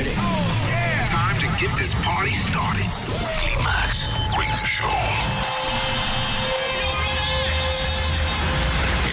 ready? 0.00 0.14
Time 1.08 1.36
to 1.40 1.48
get 1.60 1.70
this 1.76 1.94
party 2.04 2.32
started. 2.32 2.88
Climax 3.40 4.14
Radio 4.36 4.66
Show. 4.66 5.00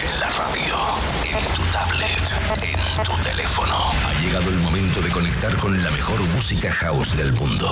En 0.02 0.20
la 0.20 0.28
radio, 0.40 0.76
en 1.24 1.44
tu 1.54 1.62
tablet, 1.72 2.26
en 2.62 3.04
tu 3.04 3.22
teléfono. 3.22 3.90
Ha 4.06 4.12
llegado 4.22 4.50
el 4.50 4.58
momento 4.58 5.00
de 5.00 5.10
conectar 5.10 5.56
con 5.58 5.82
la 5.82 5.90
mejor 5.90 6.20
música 6.34 6.72
house 6.72 7.16
del 7.16 7.32
mundo. 7.32 7.70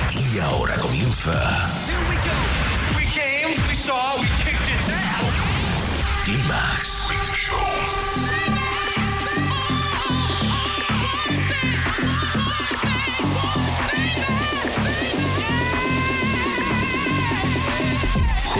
Aquí 0.00 0.24
y 0.34 0.38
ahora 0.38 0.76
comienza. 0.76 1.32
Here 1.86 1.98
we 2.08 2.16
go. 2.16 2.36
We 2.96 3.04
came, 3.06 3.54
we 3.68 3.74
saw, 3.74 4.20
we 4.20 4.28
kicked 4.44 4.68
its 4.68 4.88
ass. 4.88 6.24
Climax 6.24 7.08
Radio 7.08 7.34
Show. 7.34 8.07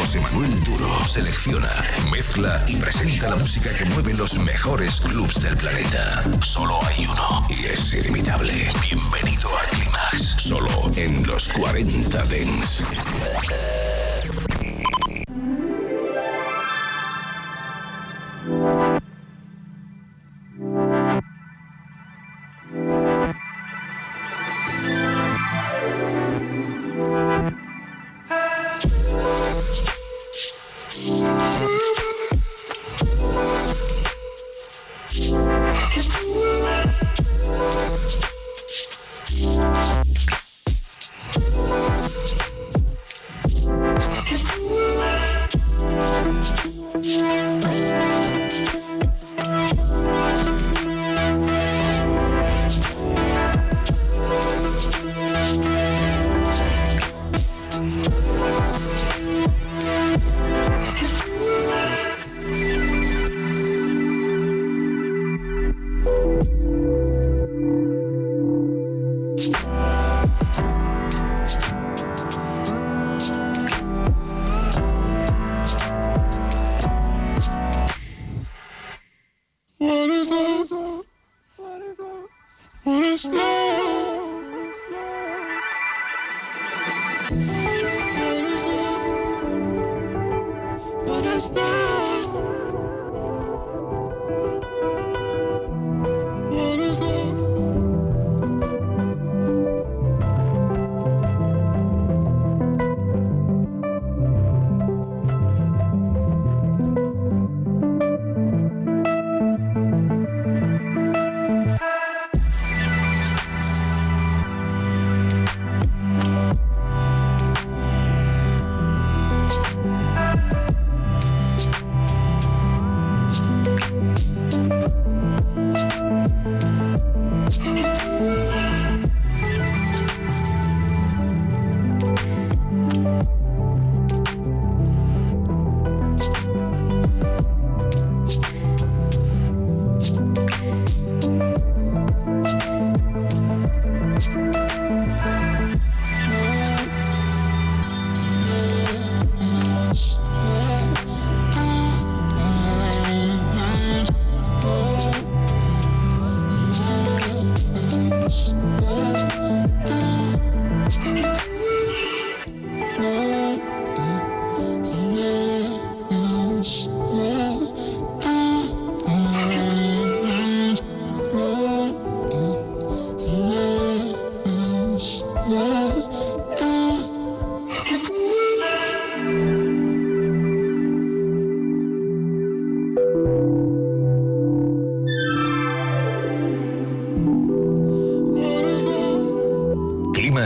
José 0.08 0.20
Manuel 0.20 0.64
Duro 0.64 1.06
selecciona, 1.06 1.70
mezcla 2.10 2.64
y 2.66 2.76
presenta 2.76 3.28
la 3.28 3.36
música 3.36 3.68
que 3.74 3.84
mueve 3.84 4.14
los 4.14 4.38
mejores 4.38 5.02
clubs 5.02 5.42
del 5.42 5.54
planeta. 5.54 6.22
Solo 6.40 6.78
hay 6.86 7.04
uno 7.04 7.42
y 7.50 7.66
es 7.66 7.92
inimitable. 7.92 8.70
Bienvenido 8.80 9.50
a 9.54 9.64
Climax, 9.64 10.34
solo 10.38 10.90
en 10.96 11.26
los 11.26 11.50
40 11.50 12.24
Dents. 12.24 12.84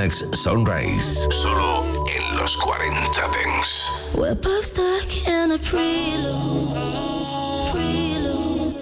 Climax 0.03 0.25
Sunrise, 0.33 1.29
solo 1.31 1.85
en 2.09 2.37
los 2.37 2.57
40 2.57 3.29
Dents. 3.31 3.89
We're 4.15 4.35
both 4.35 4.65
stuck 4.65 5.29
in 5.29 5.53
a 5.53 5.59
prelude, 5.59 6.75
prelude. 7.71 8.75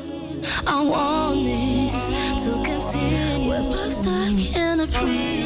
I 0.67 0.83
want 0.83 1.45
this 1.45 2.09
to 2.45 2.53
continue. 2.65 3.51
We're 3.51 3.61
both 3.71 3.93
stuck 3.93 4.57
in 4.57 4.81
a 4.81 4.87
prelude, 4.87 5.40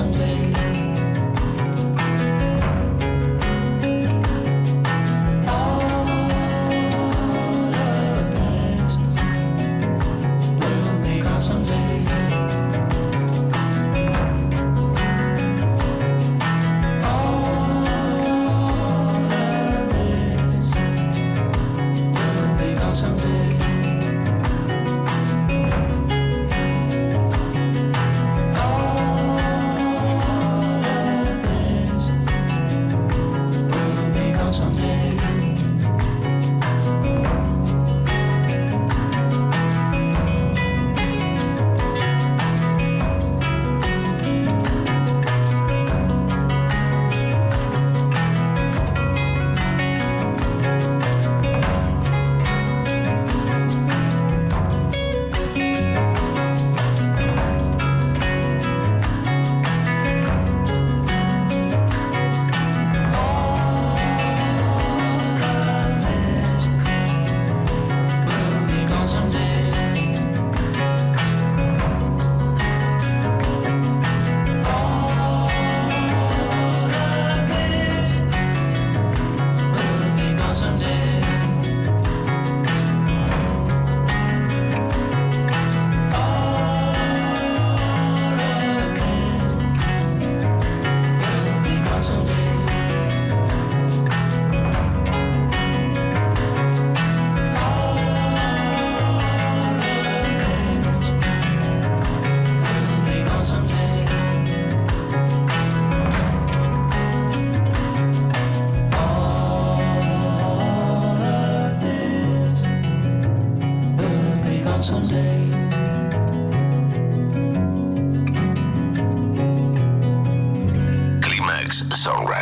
someday. 0.00 0.29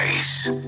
face. 0.08 0.67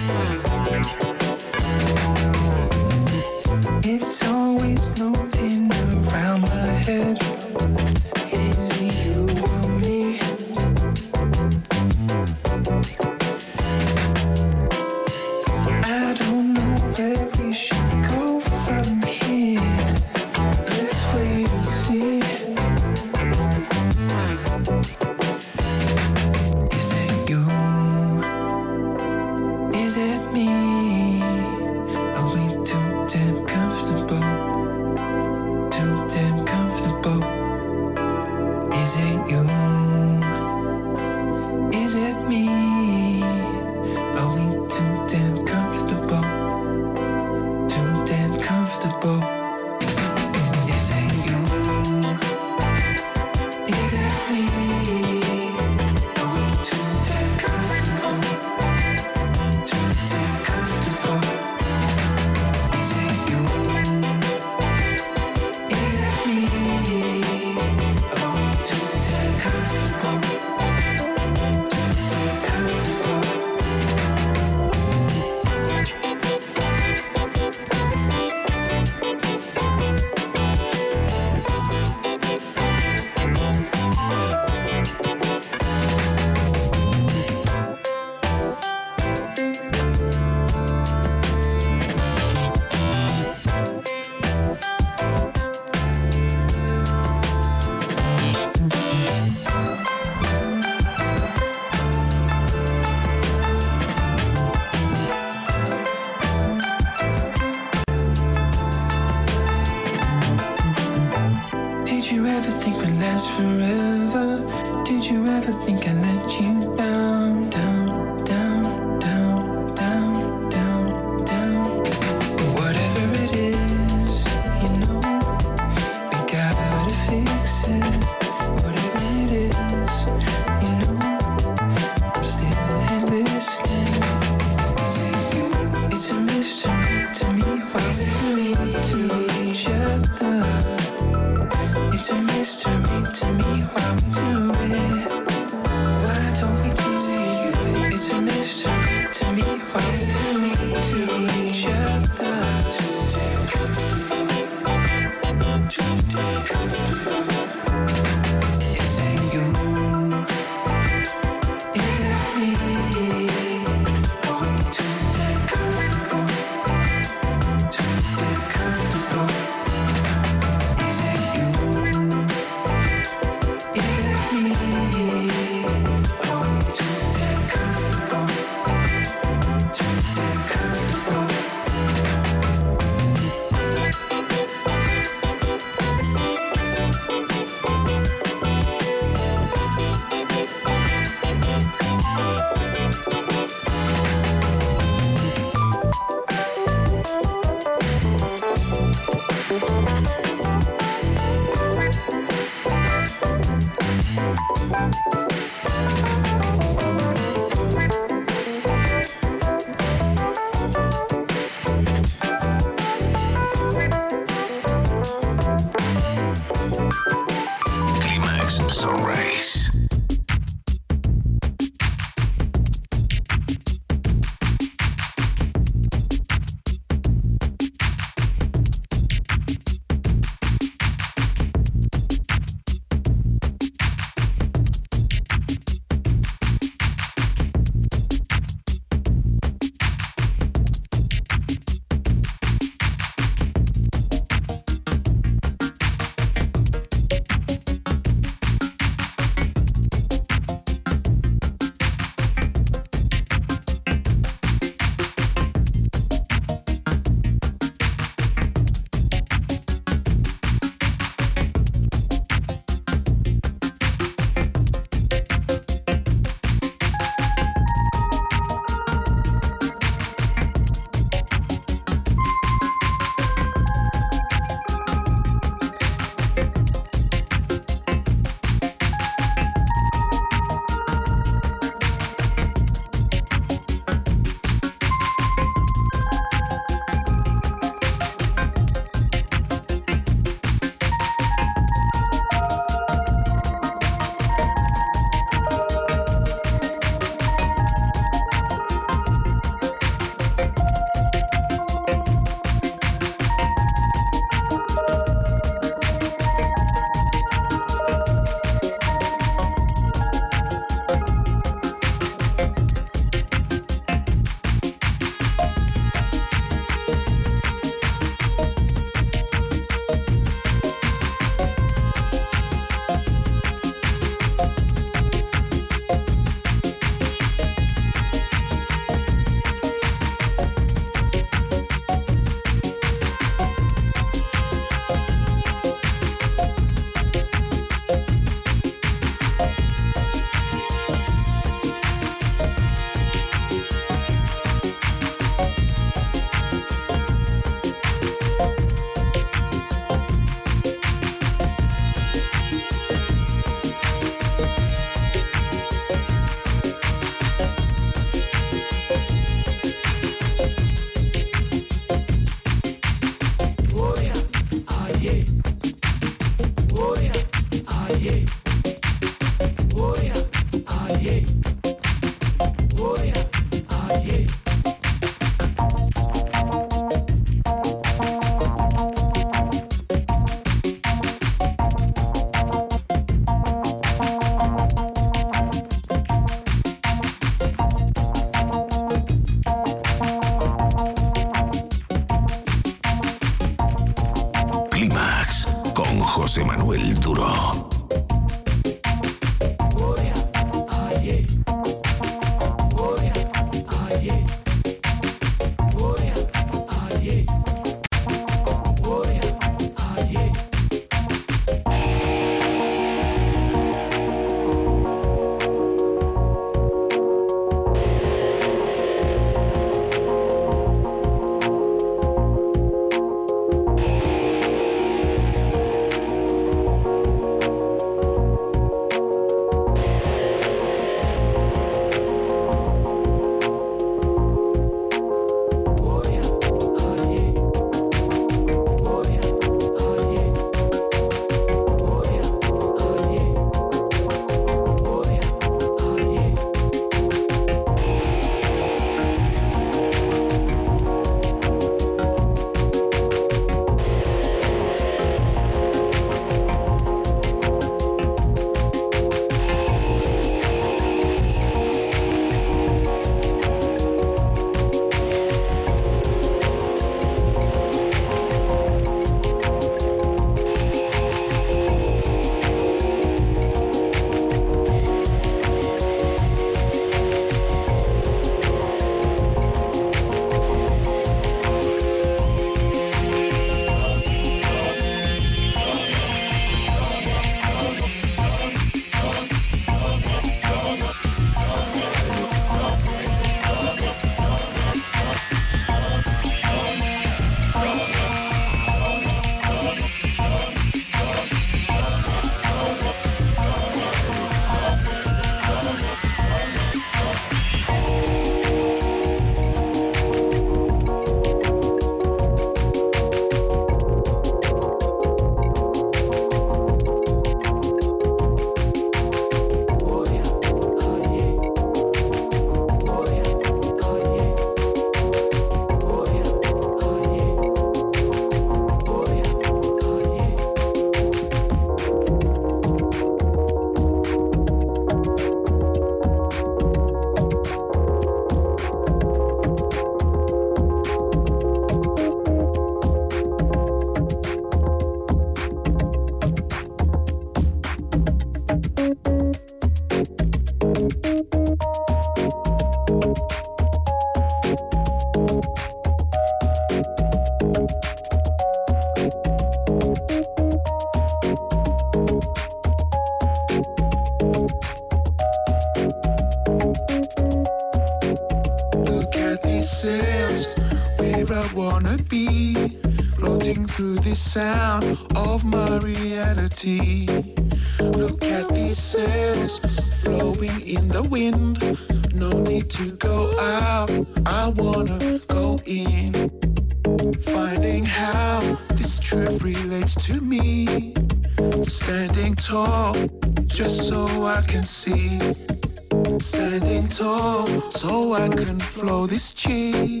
Standing 596.20 596.88
tall 596.88 597.46
so 597.70 598.14
I 598.14 598.28
can 598.28 598.58
flow 598.60 599.06
this 599.06 599.32
chi. 599.32 600.00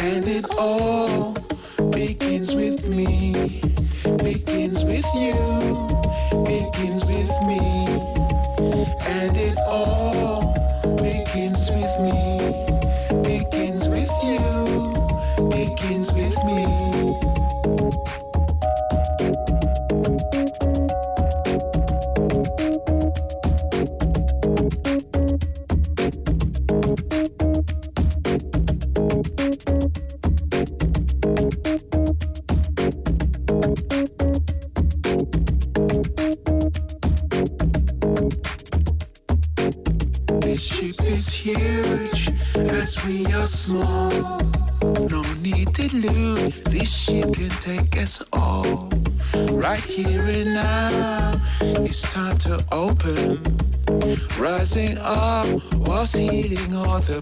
And 0.00 0.24
it 0.26 0.46
all 0.58 1.32
begins 1.90 2.54
with 2.54 2.88
me, 2.88 3.60
begins 4.18 4.84
with 4.84 5.06
you, 5.14 5.34
begins 6.44 7.04
with 7.04 7.32
me. 7.46 7.87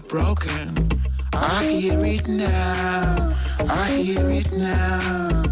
broken. 0.07 0.75
I 1.33 1.65
hear 1.65 2.03
it 2.05 2.27
now, 2.27 3.33
I 3.69 3.91
hear 3.91 4.29
it 4.29 4.51
now. 4.51 5.43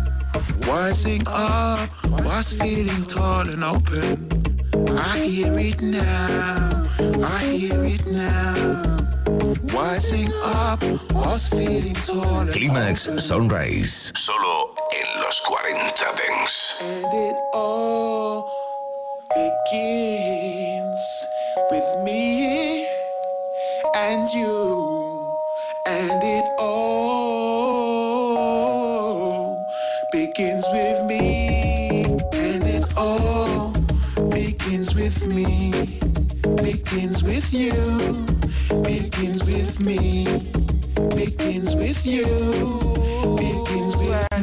Rising 0.68 1.24
up, 1.28 1.90
was 2.24 2.54
feeling 2.54 3.04
tall 3.06 3.48
and 3.50 3.64
open. 3.64 4.30
I 4.98 5.20
hear 5.20 5.58
it 5.60 5.82
now, 5.82 6.86
I 7.24 7.44
hear 7.44 7.84
it 7.84 8.06
now. 8.08 8.82
Rising 9.74 10.32
up, 10.44 10.82
was 11.12 11.48
feeling 11.50 11.96
tall 11.96 12.40
and 12.40 12.52
Climax 12.52 13.10
Sunrise. 13.24 14.14
Solo 14.16 14.45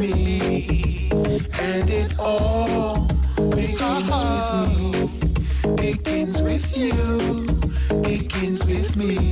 me, 0.03 1.09
and 1.12 1.88
it 1.88 2.18
all 2.18 3.07
begins 3.50 4.11
with 4.32 5.12
me, 5.62 5.76
begins 5.76 6.42
with 6.42 6.76
you, 6.76 8.03
begins 8.03 8.64
with 8.64 8.96
me. 8.96 9.32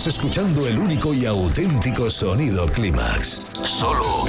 Estás 0.00 0.14
escuchando 0.14 0.66
el 0.66 0.78
único 0.78 1.12
y 1.12 1.26
auténtico 1.26 2.10
sonido 2.10 2.66
Clímax. 2.68 3.38
Solo 3.62 4.24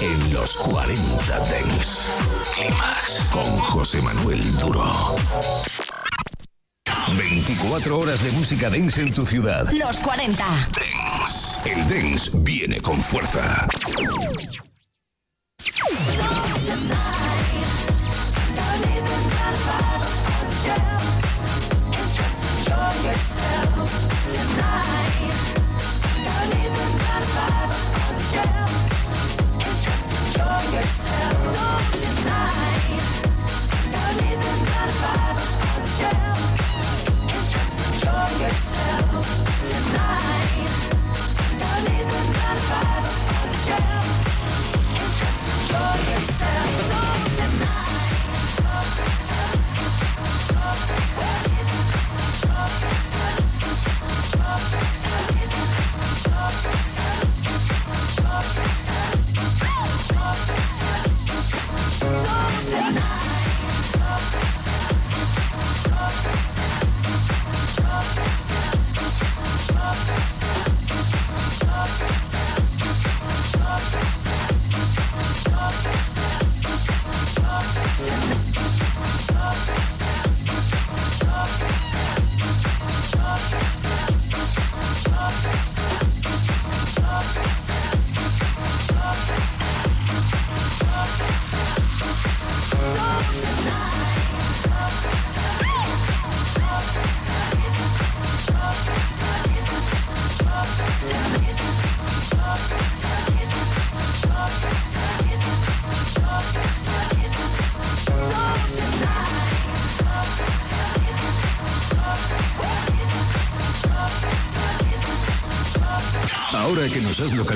en 0.00 0.34
los 0.34 0.56
40 0.56 1.38
Dents. 1.48 2.10
Clímax 2.56 3.28
con 3.30 3.44
José 3.58 4.02
Manuel 4.02 4.42
Duro. 4.58 4.84
24 7.16 7.96
horas 7.96 8.20
de 8.24 8.32
música 8.32 8.68
dance 8.68 9.00
en 9.00 9.14
tu 9.14 9.24
ciudad. 9.24 9.70
Los 9.70 10.00
40. 10.00 10.44
Dance. 10.44 11.70
El 11.70 11.88
dance 11.88 12.28
viene 12.34 12.80
con 12.80 13.00
fuerza. 13.00 13.68
yourself. 30.76 31.96
So 31.96 32.15